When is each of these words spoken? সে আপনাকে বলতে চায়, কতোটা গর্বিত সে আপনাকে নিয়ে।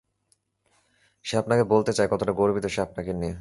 সে 1.25 1.37
আপনাকে 1.37 1.63
বলতে 1.63 1.91
চায়, 1.93 2.07
কতোটা 2.07 2.31
গর্বিত 2.31 2.65
সে 2.65 2.81
আপনাকে 2.81 3.11
নিয়ে। 3.13 3.29